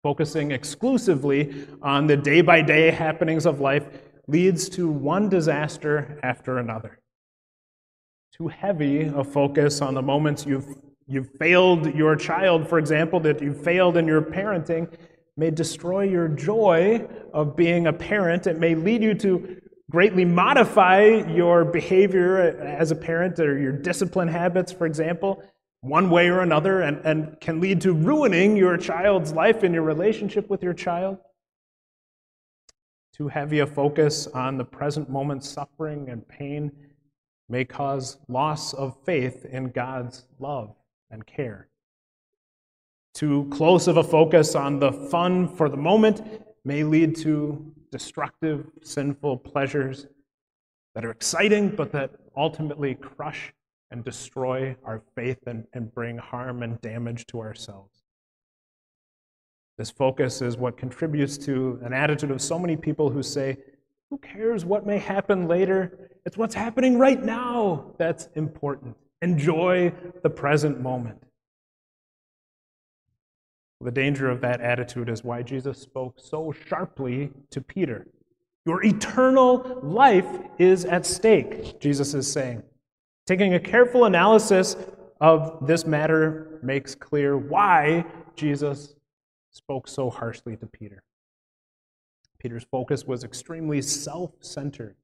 Focusing 0.04 0.52
exclusively 0.52 1.68
on 1.82 2.08
the 2.08 2.18
day 2.18 2.42
by 2.42 2.62
day 2.62 2.90
happenings 2.90 3.46
of 3.46 3.60
life 3.60 3.86
leads 4.28 4.70
to 4.70 4.90
one 4.90 5.30
disaster 5.30 6.18
after 6.24 6.58
another. 6.58 7.01
Too 8.38 8.48
heavy 8.48 9.02
a 9.04 9.24
focus 9.24 9.82
on 9.82 9.94
the 9.94 10.02
moments 10.02 10.46
you've, 10.46 10.68
you've 11.06 11.30
failed 11.38 11.94
your 11.94 12.16
child, 12.16 12.68
for 12.68 12.80
example, 12.80 13.20
that 13.20 13.42
you've 13.42 13.62
failed 13.62 13.98
in 13.98 14.08
your 14.08 14.22
parenting, 14.22 14.92
may 15.36 15.52
destroy 15.52 16.04
your 16.04 16.30
joy 16.30 17.06
of 17.34 17.58
being 17.58 17.88
a 17.88 17.94
parent. 17.94 18.48
It 18.48 18.58
may 18.58 18.74
lead 18.74 19.04
you 19.04 19.14
to 19.16 19.62
greatly 19.90 20.24
modify 20.24 21.04
your 21.36 21.66
behavior 21.66 22.38
as 22.62 22.92
a 22.92 22.96
parent 22.96 23.38
or 23.40 23.60
your 23.60 23.74
discipline 23.74 24.30
habits, 24.30 24.72
for 24.72 24.86
example, 24.86 25.44
one 25.82 26.10
way 26.10 26.30
or 26.30 26.40
another, 26.40 26.82
and, 26.82 27.06
and 27.06 27.40
can 27.42 27.60
lead 27.60 27.82
to 27.82 27.92
ruining 27.92 28.56
your 28.56 28.78
child's 28.78 29.34
life 29.34 29.64
and 29.64 29.74
your 29.74 29.84
relationship 29.84 30.50
with 30.50 30.64
your 30.64 30.74
child. 30.74 31.18
Too 33.14 33.28
heavy 33.28 33.60
a 33.60 33.68
focus 33.68 34.28
on 34.28 34.58
the 34.58 34.64
present 34.64 35.10
moment's 35.10 35.50
suffering 35.50 36.08
and 36.08 36.26
pain 36.26 36.72
may 37.52 37.66
cause 37.66 38.18
loss 38.30 38.74
of 38.74 38.96
faith 39.06 39.46
in 39.46 39.70
God's 39.70 40.26
love 40.40 40.74
and 41.12 41.26
care. 41.28 41.68
Too 43.14 43.48
close 43.52 43.90
of 43.90 43.98
a 43.98 44.04
focus 44.04 44.56
on 44.56 44.80
the 44.80 44.94
fun 44.94 45.50
for 45.50 45.68
the 45.68 45.78
moment 45.78 46.22
may 46.64 46.84
lead 46.84 47.16
to 47.18 47.74
destructive, 47.92 48.66
sinful 48.82 49.38
pleasures 49.38 50.08
that 50.96 51.04
are 51.04 51.12
exciting, 51.12 51.70
but 51.76 51.92
that 51.92 52.12
ultimately 52.38 52.96
crush 52.96 53.54
and 53.92 54.06
destroy 54.06 54.74
our 54.86 55.02
faith 55.16 55.40
and, 55.46 55.66
and 55.74 55.94
bring 55.94 56.18
harm 56.18 56.64
and 56.64 56.80
damage 56.80 57.28
to 57.28 57.42
ourselves. 57.42 58.04
This 59.78 59.92
focus 59.92 60.42
is 60.42 60.56
what 60.56 60.78
contributes 60.78 61.38
to 61.40 61.80
an 61.84 61.92
attitude 61.92 62.32
of 62.32 62.42
so 62.42 62.58
many 62.58 62.78
people 62.78 63.10
who 63.10 63.22
say, 63.22 63.58
Who 64.10 64.18
cares 64.20 64.64
what 64.64 64.86
may 64.86 65.00
happen 65.00 65.50
later? 65.50 66.11
It's 66.26 66.38
what's 66.38 66.56
happening 66.56 67.00
right 67.00 67.22
now 67.22 67.94
that's 67.98 68.30
important. 68.36 68.96
Enjoy 69.22 69.94
the 70.24 70.30
present 70.30 70.80
moment. 70.80 71.22
The 73.82 73.92
danger 73.92 74.30
of 74.30 74.42
that 74.42 74.62
attitude 74.62 75.10
is 75.10 75.24
why 75.24 75.42
Jesus 75.42 75.80
spoke 75.80 76.20
so 76.20 76.54
sharply 76.68 77.32
to 77.50 77.62
Peter. 77.62 78.08
Your 78.66 78.84
eternal 78.86 79.80
life 79.82 80.28
is 80.60 80.86
at 80.86 81.06
stake, 81.06 81.80
Jesus 81.80 82.14
is 82.14 82.32
saying. 82.32 82.62
Taking 83.26 83.56
a 83.56 83.60
careful 83.60 84.06
analysis 84.06 84.76
of 85.20 85.66
this 85.66 85.86
matter 85.86 86.60
makes 86.62 86.94
clear 86.94 87.38
why 87.38 88.06
Jesus 88.36 88.94
spoke 89.50 89.88
so 89.88 90.12
harshly 90.12 90.56
to 90.58 90.68
Peter. 90.68 91.04
Peter's 92.40 92.66
focus 92.70 93.06
was 93.06 93.24
extremely 93.24 93.82
self 93.82 94.32
centered. 94.42 94.96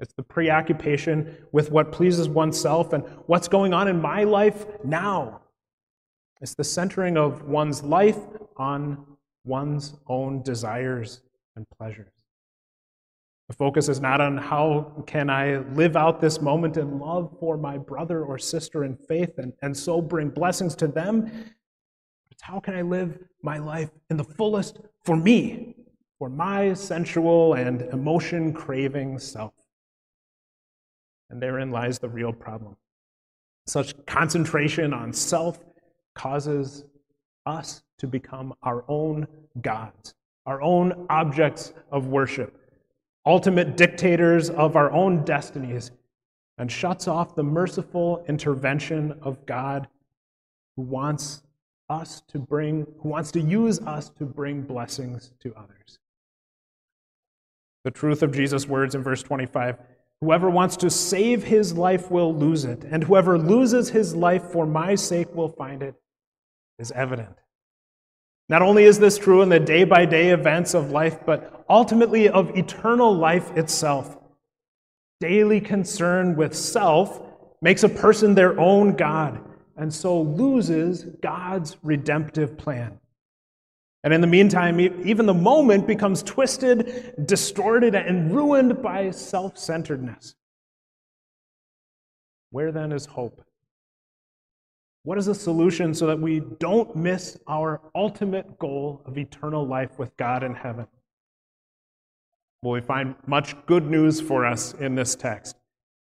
It's 0.00 0.14
the 0.14 0.22
preoccupation 0.22 1.36
with 1.52 1.70
what 1.70 1.92
pleases 1.92 2.28
oneself 2.28 2.92
and 2.92 3.04
what's 3.26 3.48
going 3.48 3.72
on 3.72 3.88
in 3.88 4.00
my 4.00 4.24
life 4.24 4.66
now. 4.84 5.42
It's 6.40 6.54
the 6.54 6.64
centering 6.64 7.16
of 7.16 7.44
one's 7.44 7.82
life 7.82 8.18
on 8.56 9.04
one's 9.44 9.94
own 10.08 10.42
desires 10.42 11.22
and 11.56 11.64
pleasures. 11.78 12.10
The 13.48 13.54
focus 13.54 13.88
is 13.88 14.00
not 14.00 14.20
on 14.20 14.38
how 14.38 15.04
can 15.06 15.28
I 15.28 15.58
live 15.74 15.96
out 15.96 16.20
this 16.20 16.40
moment 16.40 16.76
in 16.76 16.98
love 16.98 17.36
for 17.38 17.56
my 17.56 17.76
brother 17.76 18.24
or 18.24 18.38
sister 18.38 18.84
in 18.84 18.96
faith 18.96 19.38
and, 19.38 19.52
and 19.62 19.76
so 19.76 20.00
bring 20.00 20.30
blessings 20.30 20.74
to 20.76 20.88
them. 20.88 21.30
It's 22.30 22.42
how 22.42 22.58
can 22.58 22.74
I 22.74 22.82
live 22.82 23.18
my 23.42 23.58
life 23.58 23.90
in 24.10 24.16
the 24.16 24.24
fullest 24.24 24.80
for 25.04 25.16
me, 25.16 25.76
for 26.18 26.30
my 26.30 26.72
sensual 26.72 27.54
and 27.54 27.82
emotion 27.82 28.52
craving 28.52 29.18
self. 29.18 29.52
And 31.30 31.40
therein 31.40 31.70
lies 31.70 31.98
the 31.98 32.08
real 32.08 32.32
problem. 32.32 32.76
Such 33.66 33.94
concentration 34.06 34.92
on 34.92 35.12
self 35.12 35.58
causes 36.14 36.84
us 37.46 37.82
to 37.98 38.06
become 38.06 38.54
our 38.62 38.84
own 38.88 39.26
gods, 39.60 40.14
our 40.46 40.60
own 40.60 41.06
objects 41.08 41.72
of 41.90 42.08
worship 42.08 42.60
ultimate 43.26 43.76
dictators 43.76 44.50
of 44.50 44.76
our 44.76 44.90
own 44.92 45.24
destinies, 45.24 45.90
and 46.58 46.70
shuts 46.70 47.08
off 47.08 47.34
the 47.34 47.42
merciful 47.42 48.24
intervention 48.28 49.18
of 49.22 49.44
God 49.46 49.88
who 50.76 50.82
wants 50.82 51.42
us 51.88 52.22
to 52.28 52.38
bring, 52.38 52.86
who 53.00 53.08
wants 53.08 53.32
to 53.32 53.40
use 53.40 53.80
us 53.80 54.08
to 54.10 54.24
bring 54.24 54.62
blessings 54.62 55.32
to 55.40 55.54
others. 55.54 55.98
The 57.82 57.90
truth 57.90 58.22
of 58.22 58.32
Jesus' 58.32 58.66
words 58.66 58.94
in 58.94 59.02
verse 59.02 59.22
25 59.22 59.78
Whoever 60.20 60.48
wants 60.48 60.76
to 60.78 60.90
save 60.90 61.44
his 61.44 61.76
life 61.76 62.10
will 62.10 62.34
lose 62.34 62.64
it, 62.64 62.84
and 62.84 63.04
whoever 63.04 63.38
loses 63.38 63.90
his 63.90 64.14
life 64.14 64.44
for 64.44 64.66
my 64.66 64.94
sake 64.94 65.34
will 65.34 65.48
find 65.48 65.82
it, 65.82 65.94
is 66.78 66.92
evident. 66.92 67.36
Not 68.48 68.62
only 68.62 68.84
is 68.84 68.98
this 68.98 69.18
true 69.18 69.42
in 69.42 69.48
the 69.48 69.60
day 69.60 69.84
by 69.84 70.04
day 70.04 70.30
events 70.30 70.74
of 70.74 70.90
life, 70.90 71.18
but 71.24 71.64
ultimately 71.68 72.28
of 72.28 72.56
eternal 72.56 73.14
life 73.14 73.56
itself. 73.56 74.18
Daily 75.20 75.60
concern 75.60 76.36
with 76.36 76.54
self 76.54 77.22
makes 77.62 77.82
a 77.82 77.88
person 77.88 78.34
their 78.34 78.58
own 78.60 78.94
God, 78.94 79.40
and 79.76 79.92
so 79.92 80.20
loses 80.20 81.04
God's 81.22 81.76
redemptive 81.82 82.58
plan. 82.58 82.98
And 84.04 84.12
in 84.12 84.20
the 84.20 84.26
meantime, 84.26 84.78
even 84.78 85.24
the 85.24 85.32
moment 85.32 85.86
becomes 85.86 86.22
twisted, 86.22 87.14
distorted, 87.24 87.94
and 87.94 88.30
ruined 88.30 88.82
by 88.82 89.10
self 89.10 89.56
centeredness. 89.56 90.34
Where 92.50 92.70
then 92.70 92.92
is 92.92 93.06
hope? 93.06 93.42
What 95.04 95.16
is 95.16 95.26
the 95.26 95.34
solution 95.34 95.94
so 95.94 96.06
that 96.06 96.20
we 96.20 96.40
don't 96.60 96.94
miss 96.94 97.38
our 97.48 97.80
ultimate 97.94 98.58
goal 98.58 99.02
of 99.06 99.16
eternal 99.16 99.66
life 99.66 99.98
with 99.98 100.14
God 100.18 100.42
in 100.42 100.54
heaven? 100.54 100.86
Well, 102.62 102.72
we 102.72 102.82
find 102.82 103.14
much 103.26 103.54
good 103.64 103.86
news 103.86 104.20
for 104.20 104.44
us 104.44 104.74
in 104.74 104.94
this 104.94 105.14
text. 105.14 105.56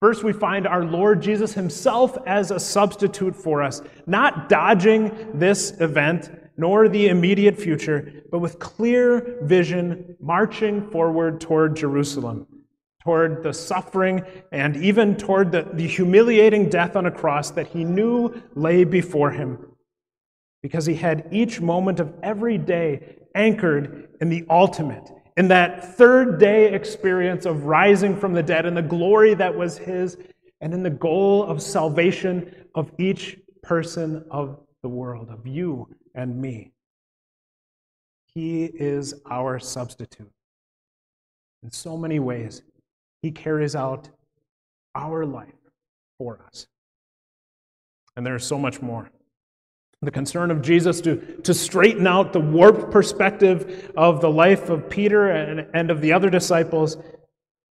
First, 0.01 0.24
we 0.24 0.34
find 0.34 0.67
our 0.67 0.84
Lord 0.84 1.22
Jesus 1.22 1.53
himself 1.53 2.17
as 2.27 2.51
a 2.51 2.60
substitute 2.60 3.36
for 3.36 3.63
us, 3.63 3.82
not 4.06 4.48
dodging 4.50 5.32
this 5.34 5.79
event 5.82 6.29
nor 6.58 6.90
the 6.90 7.08
immediate 7.08 7.58
future, 7.58 8.24
but 8.32 8.40
with 8.40 8.60
clear 8.60 9.38
vision 9.44 10.16
marching 10.20 10.90
forward 10.90 11.40
toward 11.40 11.76
Jerusalem 11.76 12.48
toward 13.08 13.42
the 13.42 13.54
suffering 13.54 14.22
and 14.52 14.76
even 14.76 15.16
toward 15.16 15.50
the, 15.50 15.66
the 15.72 15.88
humiliating 15.88 16.68
death 16.68 16.98
on 16.98 17.06
a 17.06 17.12
cross 17.12 17.52
that 17.52 17.66
he 17.66 17.86
knew 17.86 18.30
lay 18.54 18.84
before 18.84 19.32
him. 19.32 19.58
Because 20.62 20.86
he 20.86 20.94
had 20.94 21.26
each 21.32 21.62
moment 21.62 22.02
of 22.02 22.14
every 22.22 22.58
day 22.58 23.16
anchored 23.34 24.10
in 24.20 24.28
the 24.28 24.46
ultimate, 24.50 25.10
in 25.38 25.48
that 25.48 25.96
third 25.96 26.38
day 26.38 26.74
experience 26.74 27.46
of 27.46 27.64
rising 27.64 28.20
from 28.20 28.34
the 28.34 28.44
dead 28.44 28.66
and 28.66 28.76
the 28.76 28.82
glory 28.82 29.34
that 29.36 29.56
was 29.56 29.78
his, 29.78 30.18
and 30.60 30.74
in 30.74 30.84
the 30.84 30.90
goal 30.90 31.46
of 31.46 31.62
salvation 31.62 32.54
of 32.76 32.92
each 32.98 33.38
person 33.64 34.26
of 34.30 34.60
the 34.82 34.90
world, 34.90 35.30
of 35.30 35.48
you 35.48 35.88
and 36.17 36.41
me. 36.41 36.71
He 38.33 38.65
is 38.65 39.13
our 39.29 39.59
substitute. 39.59 40.31
In 41.63 41.71
so 41.71 41.95
many 41.95 42.19
ways, 42.19 42.63
he 43.21 43.31
carries 43.31 43.75
out 43.75 44.09
our 44.95 45.25
life 45.25 45.53
for 46.17 46.39
us. 46.47 46.67
And 48.15 48.25
there's 48.25 48.45
so 48.45 48.57
much 48.57 48.81
more. 48.81 49.09
The 50.01 50.12
concern 50.12 50.51
of 50.51 50.62
Jesus 50.62 51.01
to, 51.01 51.17
to 51.41 51.53
straighten 51.53 52.05
out 52.05 52.33
the 52.33 52.39
warped 52.39 52.91
perspective 52.91 53.91
of 53.95 54.21
the 54.21 54.29
life 54.29 54.69
of 54.69 54.89
Peter 54.89 55.29
and, 55.29 55.67
and 55.74 55.89
of 55.89 56.01
the 56.01 56.13
other 56.13 56.29
disciples 56.29 56.97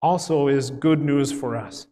also 0.01 0.49
is 0.49 0.71
good 0.71 1.01
news 1.01 1.33
for 1.33 1.57
us. 1.57 1.87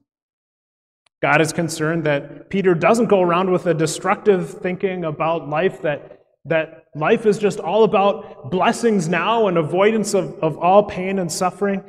God 1.23 1.41
is 1.41 1.53
concerned 1.53 2.05
that 2.05 2.49
Peter 2.49 2.75
doesn't 2.75 3.07
go 3.07 3.21
around 3.21 3.51
with 3.51 3.67
a 3.67 3.75
destructive 3.75 4.51
thinking 4.51 5.05
about 5.05 5.49
life, 5.49 5.83
that, 5.83 6.20
that 6.47 6.87
life 6.95 7.27
is 7.27 7.39
just 7.39 7.61
all 7.61 7.85
about 7.85 8.51
blessings 8.51 9.09
now 9.09 9.47
and 9.49 9.59
avoidance 9.59 10.15
of, 10.15 10.35
of 10.43 10.57
all 10.59 10.83
pain 10.83 11.19
and 11.19 11.31
suffering. 11.31 11.83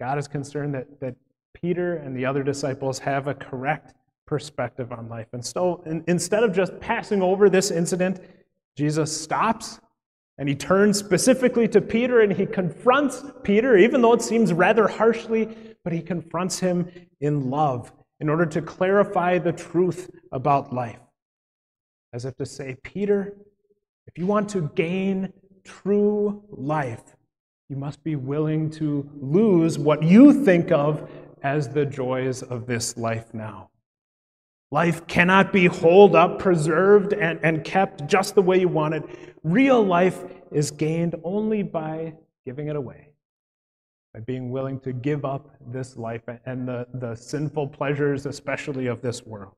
God 0.00 0.18
is 0.18 0.28
concerned 0.28 0.74
that, 0.74 1.00
that 1.00 1.14
Peter 1.54 1.96
and 1.96 2.16
the 2.16 2.26
other 2.26 2.42
disciples 2.42 2.98
have 2.98 3.28
a 3.28 3.34
correct 3.34 3.94
perspective 4.26 4.92
on 4.92 5.08
life. 5.08 5.28
And 5.32 5.44
so 5.44 5.82
instead 6.06 6.42
of 6.42 6.52
just 6.52 6.78
passing 6.80 7.22
over 7.22 7.48
this 7.48 7.70
incident, 7.70 8.20
Jesus 8.76 9.18
stops 9.18 9.80
and 10.38 10.48
he 10.48 10.54
turns 10.54 10.98
specifically 10.98 11.68
to 11.68 11.80
Peter 11.80 12.20
and 12.20 12.32
he 12.32 12.44
confronts 12.44 13.24
Peter, 13.42 13.76
even 13.76 14.02
though 14.02 14.12
it 14.12 14.22
seems 14.22 14.52
rather 14.52 14.88
harshly, 14.88 15.56
but 15.84 15.92
he 15.92 16.02
confronts 16.02 16.58
him 16.58 16.90
in 17.20 17.48
love 17.48 17.92
in 18.20 18.28
order 18.28 18.44
to 18.46 18.60
clarify 18.60 19.38
the 19.38 19.52
truth 19.52 20.10
about 20.32 20.74
life. 20.74 20.98
As 22.16 22.24
if 22.24 22.34
to 22.36 22.46
say, 22.46 22.78
Peter, 22.82 23.34
if 24.06 24.16
you 24.16 24.24
want 24.24 24.48
to 24.48 24.70
gain 24.74 25.34
true 25.64 26.42
life, 26.48 27.02
you 27.68 27.76
must 27.76 28.02
be 28.02 28.16
willing 28.16 28.70
to 28.70 29.06
lose 29.20 29.78
what 29.78 30.02
you 30.02 30.32
think 30.32 30.72
of 30.72 31.10
as 31.42 31.68
the 31.68 31.84
joys 31.84 32.42
of 32.42 32.66
this 32.66 32.96
life 32.96 33.34
now. 33.34 33.68
Life 34.70 35.06
cannot 35.06 35.52
be 35.52 35.66
holed 35.66 36.16
up, 36.16 36.38
preserved, 36.38 37.12
and, 37.12 37.38
and 37.42 37.62
kept 37.64 38.06
just 38.06 38.34
the 38.34 38.40
way 38.40 38.60
you 38.60 38.68
want 38.68 38.94
it. 38.94 39.04
Real 39.42 39.84
life 39.84 40.24
is 40.50 40.70
gained 40.70 41.16
only 41.22 41.62
by 41.62 42.14
giving 42.46 42.68
it 42.68 42.76
away, 42.76 43.10
by 44.14 44.20
being 44.20 44.48
willing 44.48 44.80
to 44.80 44.94
give 44.94 45.26
up 45.26 45.54
this 45.70 45.98
life 45.98 46.22
and 46.46 46.66
the, 46.66 46.86
the 46.94 47.14
sinful 47.14 47.68
pleasures, 47.68 48.24
especially 48.24 48.86
of 48.86 49.02
this 49.02 49.26
world. 49.26 49.52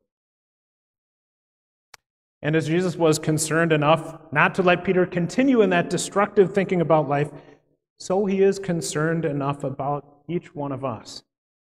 And 2.42 2.54
as 2.54 2.68
Jesus 2.68 2.96
was 2.96 3.18
concerned 3.18 3.72
enough 3.72 4.18
not 4.32 4.54
to 4.56 4.62
let 4.62 4.84
Peter 4.84 5.06
continue 5.06 5.62
in 5.62 5.70
that 5.70 5.90
destructive 5.90 6.54
thinking 6.54 6.80
about 6.80 7.08
life, 7.08 7.30
so 7.98 8.26
he 8.26 8.42
is 8.42 8.58
concerned 8.58 9.24
enough 9.24 9.64
about 9.64 10.22
each 10.28 10.54
one 10.54 10.70
of 10.70 10.84
us 10.84 11.24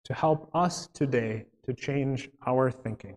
to 0.05 0.15
help 0.15 0.51
us 0.55 0.89
today 0.93 1.47
to 1.65 1.73
change 1.73 2.31
our 2.47 2.71
thinking. 2.71 3.17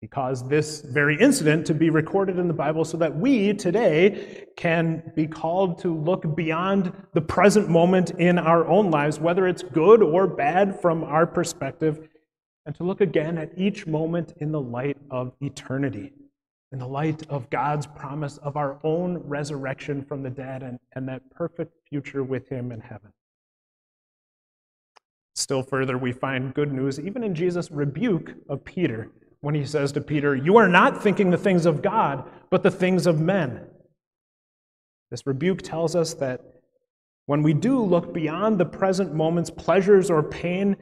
He 0.00 0.06
caused 0.06 0.48
this 0.48 0.80
very 0.80 1.20
incident 1.20 1.66
to 1.66 1.74
be 1.74 1.90
recorded 1.90 2.38
in 2.38 2.48
the 2.48 2.54
Bible 2.54 2.86
so 2.86 2.96
that 2.96 3.14
we 3.14 3.52
today 3.52 4.46
can 4.56 5.12
be 5.14 5.26
called 5.26 5.78
to 5.80 5.94
look 5.94 6.34
beyond 6.34 6.92
the 7.12 7.20
present 7.20 7.68
moment 7.68 8.12
in 8.12 8.38
our 8.38 8.66
own 8.66 8.90
lives, 8.90 9.20
whether 9.20 9.46
it's 9.46 9.62
good 9.62 10.02
or 10.02 10.26
bad 10.26 10.80
from 10.80 11.04
our 11.04 11.26
perspective, 11.26 12.08
and 12.66 12.74
to 12.76 12.84
look 12.84 13.00
again 13.00 13.38
at 13.38 13.50
each 13.56 13.86
moment 13.86 14.34
in 14.40 14.52
the 14.52 14.60
light 14.60 14.96
of 15.10 15.32
eternity, 15.40 16.12
in 16.72 16.78
the 16.78 16.86
light 16.86 17.26
of 17.28 17.50
God's 17.50 17.86
promise 17.86 18.36
of 18.38 18.56
our 18.56 18.78
own 18.84 19.18
resurrection 19.18 20.04
from 20.04 20.22
the 20.22 20.30
dead 20.30 20.62
and, 20.62 20.78
and 20.94 21.08
that 21.08 21.30
perfect 21.30 21.72
future 21.88 22.22
with 22.22 22.48
Him 22.48 22.72
in 22.72 22.80
heaven. 22.80 23.12
Still 25.34 25.62
further, 25.62 25.96
we 25.96 26.12
find 26.12 26.54
good 26.54 26.72
news 26.72 27.00
even 27.00 27.24
in 27.24 27.34
Jesus' 27.34 27.70
rebuke 27.70 28.34
of 28.48 28.64
Peter 28.64 29.10
when 29.40 29.54
he 29.54 29.64
says 29.64 29.92
to 29.92 30.00
Peter, 30.00 30.36
You 30.36 30.56
are 30.56 30.68
not 30.68 31.02
thinking 31.02 31.30
the 31.30 31.38
things 31.38 31.66
of 31.66 31.82
God, 31.82 32.28
but 32.50 32.62
the 32.62 32.70
things 32.70 33.06
of 33.06 33.20
men. 33.20 33.66
This 35.10 35.26
rebuke 35.26 35.62
tells 35.62 35.96
us 35.96 36.14
that 36.14 36.40
when 37.26 37.42
we 37.42 37.54
do 37.54 37.82
look 37.82 38.12
beyond 38.12 38.58
the 38.58 38.66
present 38.66 39.14
moment's 39.14 39.50
pleasures 39.50 40.10
or 40.10 40.22
pain 40.22 40.76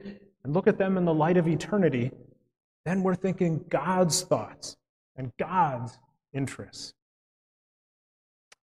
and 0.49 0.55
look 0.55 0.67
at 0.67 0.79
them 0.79 0.97
in 0.97 1.05
the 1.05 1.13
light 1.13 1.37
of 1.37 1.47
eternity, 1.47 2.11
then 2.87 3.03
we're 3.03 3.15
thinking 3.15 3.63
God's 3.69 4.23
thoughts 4.23 4.79
and 5.15 5.31
God's 5.39 5.99
interests. 6.33 6.95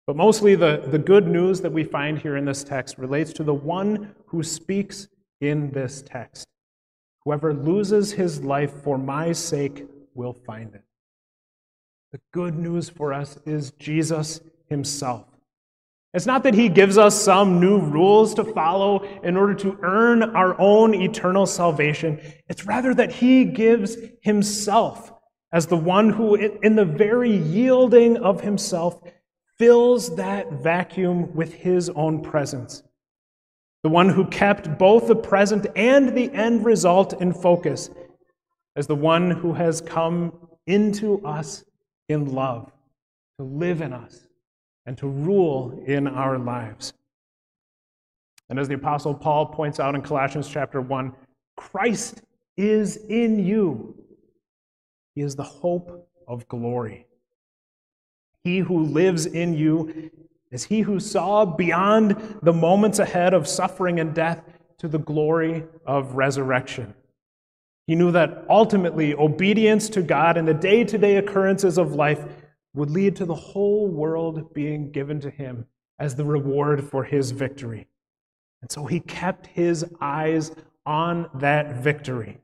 But 0.08 0.16
mostly 0.16 0.56
the, 0.56 0.84
the 0.88 0.98
good 0.98 1.28
news 1.28 1.62
that 1.62 1.72
we 1.72 1.84
find 1.84 2.18
here 2.18 2.38
in 2.38 2.46
this 2.46 2.64
text 2.64 2.98
relates 2.98 3.32
to 3.34 3.44
the 3.44 3.54
one 3.54 4.16
who 4.26 4.42
speaks 4.42 5.10
in 5.42 5.70
this 5.74 6.02
text. 6.02 6.48
Whoever 7.24 7.54
loses 7.54 8.14
his 8.14 8.42
life 8.42 8.74
for 8.84 8.98
my 8.98 9.32
sake 9.32 9.86
will 10.16 10.34
find 10.34 10.74
it. 10.74 10.82
The 12.14 12.20
good 12.34 12.58
news 12.58 12.90
for 12.90 13.14
us 13.14 13.38
is 13.46 13.74
Jesus 13.78 14.42
himself. 14.70 15.28
It's 16.16 16.26
not 16.26 16.44
that 16.44 16.54
he 16.54 16.70
gives 16.70 16.98
us 16.98 17.14
some 17.14 17.60
new 17.60 17.80
rules 17.80 18.34
to 18.36 18.44
follow 18.44 19.04
in 19.22 19.38
order 19.38 19.54
to 19.56 19.78
earn 19.84 20.24
our 20.24 20.60
own 20.60 20.96
eternal 20.96 21.46
salvation. 21.46 22.20
It's 22.48 22.66
rather 22.66 22.94
that 22.94 23.12
he 23.12 23.46
gives 23.46 23.98
himself 24.22 25.12
as 25.52 25.68
the 25.68 25.78
one 25.78 26.10
who, 26.10 26.36
in 26.36 26.76
the 26.76 26.86
very 26.86 27.36
yielding 27.36 28.18
of 28.18 28.42
himself, 28.42 29.00
fills 29.58 30.16
that 30.16 30.52
vacuum 30.54 31.36
with 31.36 31.54
his 31.54 31.90
own 31.90 32.22
presence 32.22 32.82
the 33.86 33.90
one 33.90 34.10
who 34.10 34.26
kept 34.26 34.80
both 34.80 35.08
the 35.08 35.16
present 35.16 35.68
and 35.76 36.18
the 36.18 36.34
end 36.34 36.66
result 36.66 37.22
in 37.22 37.32
focus, 37.32 37.92
as 38.76 38.88
the 38.88 38.96
one 38.96 39.30
who 39.30 39.54
has 39.54 39.80
come 39.80 40.34
into 40.66 41.24
us 41.24 41.64
in 42.10 42.34
love, 42.34 42.72
to 43.38 43.46
live 43.46 43.82
in 43.82 43.94
us, 43.94 44.25
and 44.86 44.98
to 44.98 45.08
rule 45.08 45.84
in 45.86 46.08
our 46.08 46.38
lives. 46.38 46.94
And 48.50 48.60
as 48.60 48.68
the 48.68 48.76
Apostle 48.76 49.14
Paul 49.14 49.48
points 49.48 49.80
out 49.80 49.96
in 49.96 50.02
Colossians 50.02 50.48
chapter 50.48 50.82
1, 50.82 51.14
Christ 51.58 52.22
is 52.58 52.98
in 52.98 53.44
you. 53.44 53.96
He 55.16 55.22
is 55.22 55.36
the 55.36 55.44
hope 55.44 56.10
of 56.28 56.48
glory. 56.48 57.08
He 58.44 58.60
who 58.60 58.84
lives 58.84 59.26
in 59.26 59.56
you 59.56 60.12
is 60.52 60.66
he 60.66 60.82
who 60.82 61.00
saw 61.00 61.46
beyond 61.46 62.40
the 62.44 62.54
moments 62.54 63.00
ahead 63.00 63.34
of 63.34 63.48
suffering 63.48 64.00
and 64.00 64.14
death 64.14 64.44
to 64.78 64.88
the 64.88 65.00
glory 65.00 65.64
of 65.86 66.14
resurrection. 66.14 66.94
He 67.88 67.96
knew 67.96 68.12
that 68.12 68.46
ultimately 68.50 69.14
obedience 69.16 69.90
to 69.90 70.02
God 70.02 70.38
and 70.38 70.48
the 70.48 70.54
day 70.54 70.84
to 70.84 70.98
day 70.98 71.18
occurrences 71.18 71.78
of 71.78 71.96
life 71.96 72.26
would 72.76 72.92
lead 72.92 73.16
to 73.16 73.26
the 73.26 73.36
whole 73.36 73.88
world 73.88 74.54
being 74.54 74.92
given 74.92 75.20
to 75.22 75.30
him 75.30 75.66
as 75.98 76.16
the 76.16 76.26
reward 76.26 76.84
for 76.84 77.04
his 77.04 77.32
victory. 77.32 77.88
And 78.62 78.72
so 78.72 78.86
he 78.86 79.00
kept 79.00 79.48
his 79.48 79.86
eyes 80.02 80.52
on 80.86 81.30
that 81.36 81.78
victory. 81.78 82.38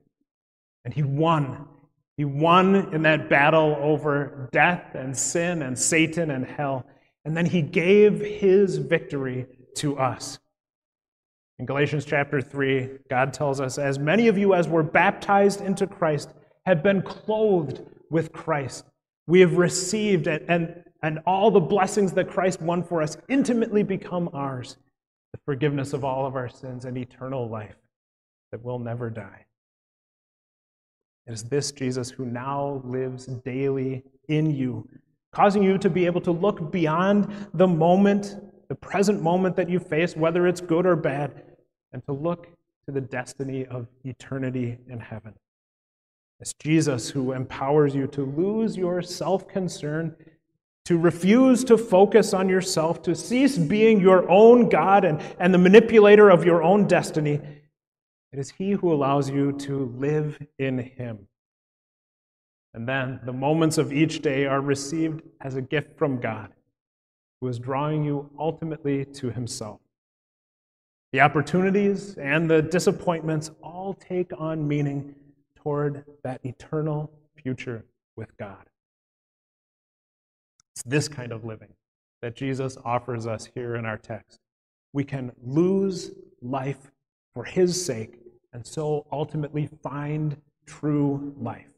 And 0.86 0.94
he 0.94 1.04
won. 1.04 1.68
He 2.18 2.26
won 2.26 2.94
in 2.94 3.02
that 3.04 3.30
battle 3.30 3.78
over 3.82 4.50
death 4.52 4.96
and 4.96 5.16
sin 5.16 5.62
and 5.62 5.78
Satan 5.78 6.32
and 6.32 6.46
hell. 6.46 6.86
And 7.26 7.36
then 7.36 7.46
he 7.46 7.62
gave 7.62 8.20
his 8.20 8.78
victory 8.78 9.48
to 9.78 9.98
us. 9.98 10.40
In 11.60 11.66
Galatians 11.66 12.06
chapter 12.06 12.42
3, 12.42 12.90
God 13.10 13.34
tells 13.34 13.62
us, 13.62 13.78
As 13.78 14.00
many 14.00 14.28
of 14.28 14.38
you 14.38 14.54
as 14.54 14.68
were 14.68 14.84
baptized 14.84 15.62
into 15.62 15.86
Christ 15.86 16.30
have 16.66 16.82
been 16.82 17.02
clothed 17.02 17.82
with 18.10 18.32
Christ. 18.34 18.86
We 19.28 19.40
have 19.42 19.58
received 19.58 20.28
it, 20.28 20.46
and, 20.48 20.84
and 21.04 21.20
all 21.26 21.52
the 21.52 21.60
blessings 21.60 22.14
that 22.14 22.30
Christ 22.30 22.62
won 22.62 22.84
for 22.84 23.02
us 23.02 23.18
intimately 23.30 23.84
become 23.84 24.30
ours 24.34 24.78
the 25.32 25.40
forgiveness 25.46 25.94
of 25.94 26.04
all 26.04 26.26
of 26.26 26.36
our 26.36 26.50
sins 26.50 26.86
and 26.86 26.98
eternal 26.98 27.48
life 27.48 27.76
that 28.52 28.64
will 28.64 28.80
never 28.80 29.10
die. 29.10 29.46
It 31.28 31.34
is 31.34 31.44
this 31.44 31.72
Jesus 31.72 32.10
who 32.10 32.26
now 32.26 32.82
lives 32.84 33.28
daily 33.28 34.04
in 34.28 34.52
you 34.52 34.88
causing 35.32 35.64
you 35.64 35.78
to 35.78 35.90
be 35.90 36.06
able 36.06 36.22
to 36.22 36.32
look 36.32 36.72
beyond 36.72 37.34
the 37.54 37.68
moment, 37.68 38.36
the 38.68 38.76
present 38.76 39.22
moment 39.22 39.56
that 39.56 39.70
you 39.70 39.80
face, 39.80 40.16
whether 40.16 40.48
it's 40.48 40.62
good 40.62 40.86
or 40.86 40.96
bad, 40.96 41.44
and 41.94 42.06
to 42.06 42.14
look 42.14 42.48
to 42.86 42.92
the 42.92 43.02
destiny 43.02 43.66
of 43.68 43.88
eternity 44.04 44.78
in 44.90 45.00
heaven. 45.00 45.34
It's 46.42 46.54
Jesus 46.54 47.12
who 47.12 47.34
empowers 47.34 47.94
you 47.94 48.08
to 48.08 48.26
lose 48.26 48.76
your 48.76 49.04
self 49.04 49.48
concern, 49.48 50.16
to 50.86 50.98
refuse 50.98 51.64
to 51.66 51.78
focus 51.78 52.34
on 52.34 52.50
yourself, 52.50 53.04
to 53.04 53.14
cease 53.14 53.60
being 53.60 54.02
your 54.02 54.28
own 54.30 54.68
God 54.68 55.06
and, 55.06 55.22
and 55.40 55.54
the 55.54 55.60
manipulator 55.60 56.32
of 56.32 56.44
your 56.44 56.64
own 56.64 56.88
destiny. 56.88 57.40
It 58.34 58.40
is 58.40 58.50
He 58.50 58.72
who 58.72 58.92
allows 58.92 59.30
you 59.30 59.52
to 59.60 59.94
live 59.96 60.40
in 60.58 60.80
Him. 60.80 61.28
And 62.74 62.90
then 62.90 63.20
the 63.24 63.34
moments 63.34 63.78
of 63.78 63.94
each 63.94 64.24
day 64.24 64.48
are 64.48 64.62
received 64.62 65.22
as 65.42 65.56
a 65.56 65.62
gift 65.62 65.96
from 65.96 66.20
God, 66.20 66.52
who 67.40 67.50
is 67.50 67.60
drawing 67.60 68.04
you 68.04 68.32
ultimately 68.40 69.06
to 69.06 69.30
Himself. 69.30 69.80
The 71.12 71.20
opportunities 71.20 72.18
and 72.18 72.50
the 72.50 72.64
disappointments 72.64 73.52
all 73.62 73.94
take 73.94 74.32
on 74.40 74.68
meaning 74.68 75.14
toward 75.62 76.06
that 76.24 76.42
eternal 76.44 77.12
future 77.36 77.86
with 78.16 78.36
God. 78.38 78.66
It's 80.74 80.84
this 80.84 81.08
kind 81.08 81.32
of 81.32 81.44
living 81.44 81.74
that 82.22 82.36
Jesus 82.36 82.78
offers 82.86 83.28
us 83.28 83.50
here 83.54 83.76
in 83.76 83.86
our 83.86 83.98
text. 83.98 84.40
We 84.94 85.04
can 85.04 85.32
lose 85.44 86.12
life 86.42 86.92
for 87.34 87.44
His 87.44 87.84
sake 87.84 88.20
and 88.54 88.66
so 88.66 89.06
ultimately 89.12 89.70
find 89.82 90.38
true 90.66 91.34
life. 91.40 91.72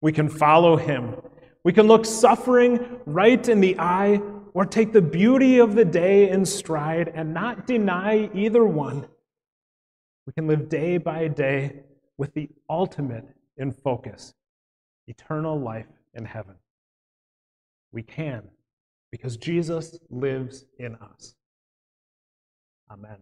We 0.00 0.12
can 0.12 0.28
follow 0.28 0.76
him. 0.76 1.14
We 1.62 1.72
can 1.72 1.86
look 1.86 2.04
suffering 2.04 3.00
right 3.06 3.48
in 3.48 3.60
the 3.60 3.76
eye 3.78 4.20
or 4.52 4.66
take 4.66 4.92
the 4.92 5.02
beauty 5.02 5.58
of 5.58 5.74
the 5.74 5.84
day 5.84 6.28
in 6.28 6.44
stride 6.44 7.10
and 7.14 7.32
not 7.32 7.66
deny 7.66 8.28
either 8.34 8.64
one. 8.64 9.06
We 10.26 10.32
can 10.32 10.46
live 10.46 10.68
day 10.68 10.98
by 10.98 11.28
day 11.28 11.80
with 12.18 12.32
the 12.34 12.48
ultimate 12.68 13.26
in 13.56 13.72
focus 13.72 14.34
eternal 15.06 15.58
life 15.58 15.86
in 16.14 16.24
heaven. 16.24 16.54
We 17.92 18.02
can 18.02 18.42
because 19.10 19.36
Jesus 19.36 19.98
lives 20.10 20.64
in 20.78 20.96
us. 20.96 21.34
Amen. 22.90 23.18